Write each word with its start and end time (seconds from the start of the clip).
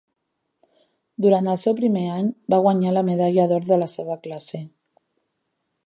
Durant 1.25 1.49
el 1.53 1.59
seu 1.63 1.75
primer 1.81 2.03
any, 2.13 2.31
va 2.55 2.59
guanyar 2.65 2.95
la 2.97 3.05
medalla 3.11 3.47
d'or 3.53 3.69
de 3.73 3.79
la 3.83 3.93
seva 3.95 4.19
classe. 4.25 4.65